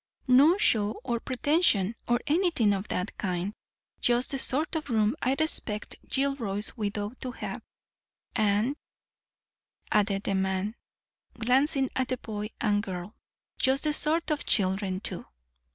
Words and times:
No 0.27 0.57
show 0.57 0.99
or 1.03 1.19
pretension, 1.19 1.93
or 2.07 2.21
anything 2.25 2.73
of 2.73 2.87
that 2.87 3.15
kind; 3.19 3.53
just 3.99 4.31
the 4.31 4.39
sort 4.39 4.73
of 4.75 4.89
room 4.89 5.15
I'd 5.21 5.41
expect 5.41 5.95
Gilroy's 6.09 6.75
widow 6.75 7.11
to 7.21 7.31
have; 7.33 7.61
and," 8.35 8.75
added 9.91 10.23
the 10.23 10.33
man, 10.33 10.73
glancing 11.37 11.91
at 11.95 12.07
the 12.07 12.17
boy 12.17 12.49
and 12.59 12.81
girl, 12.81 13.13
"just 13.59 13.83
the 13.83 13.93
sort 13.93 14.31
of 14.31 14.43
children 14.43 15.01
too." 15.01 15.23